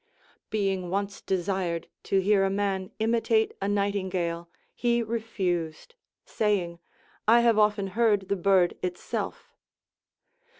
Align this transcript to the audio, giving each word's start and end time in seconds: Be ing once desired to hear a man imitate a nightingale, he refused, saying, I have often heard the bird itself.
Be 0.49 0.73
ing 0.73 0.89
once 0.89 1.21
desired 1.21 1.87
to 2.05 2.21
hear 2.21 2.43
a 2.43 2.49
man 2.49 2.89
imitate 2.97 3.53
a 3.61 3.67
nightingale, 3.67 4.49
he 4.73 5.03
refused, 5.03 5.93
saying, 6.25 6.79
I 7.27 7.41
have 7.41 7.59
often 7.59 7.85
heard 7.93 8.21
the 8.27 8.35
bird 8.35 8.75
itself. 8.81 9.53